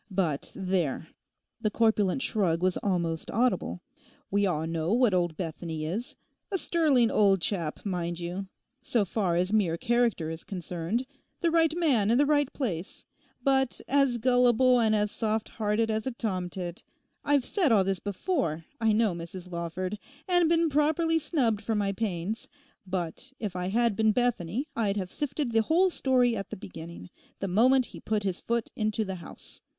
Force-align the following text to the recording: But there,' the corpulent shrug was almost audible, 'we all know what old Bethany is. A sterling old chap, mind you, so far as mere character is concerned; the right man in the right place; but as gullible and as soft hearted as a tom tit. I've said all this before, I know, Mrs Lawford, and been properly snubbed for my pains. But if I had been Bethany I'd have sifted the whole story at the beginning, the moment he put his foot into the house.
But 0.09 0.51
there,' 0.55 1.09
the 1.61 1.69
corpulent 1.69 2.23
shrug 2.23 2.63
was 2.63 2.75
almost 2.77 3.29
audible, 3.29 3.83
'we 4.31 4.47
all 4.47 4.65
know 4.65 4.91
what 4.93 5.13
old 5.13 5.37
Bethany 5.37 5.85
is. 5.85 6.15
A 6.51 6.57
sterling 6.57 7.11
old 7.11 7.39
chap, 7.39 7.85
mind 7.85 8.19
you, 8.19 8.47
so 8.81 9.05
far 9.05 9.35
as 9.35 9.53
mere 9.53 9.77
character 9.77 10.31
is 10.31 10.43
concerned; 10.43 11.05
the 11.41 11.51
right 11.51 11.77
man 11.77 12.09
in 12.09 12.17
the 12.17 12.25
right 12.25 12.51
place; 12.51 13.05
but 13.43 13.79
as 13.87 14.17
gullible 14.17 14.79
and 14.79 14.95
as 14.95 15.11
soft 15.11 15.49
hearted 15.49 15.91
as 15.91 16.07
a 16.07 16.11
tom 16.11 16.49
tit. 16.49 16.83
I've 17.23 17.45
said 17.45 17.71
all 17.71 17.83
this 17.83 17.99
before, 17.99 18.65
I 18.79 18.93
know, 18.93 19.13
Mrs 19.13 19.51
Lawford, 19.51 19.99
and 20.27 20.49
been 20.49 20.67
properly 20.67 21.19
snubbed 21.19 21.61
for 21.61 21.75
my 21.75 21.91
pains. 21.91 22.47
But 22.87 23.33
if 23.39 23.55
I 23.55 23.67
had 23.67 23.95
been 23.95 24.13
Bethany 24.13 24.67
I'd 24.75 24.97
have 24.97 25.11
sifted 25.11 25.51
the 25.51 25.61
whole 25.61 25.91
story 25.91 26.35
at 26.35 26.49
the 26.49 26.57
beginning, 26.57 27.11
the 27.37 27.47
moment 27.47 27.85
he 27.93 27.99
put 27.99 28.23
his 28.23 28.39
foot 28.41 28.71
into 28.75 29.05
the 29.05 29.17
house. 29.21 29.61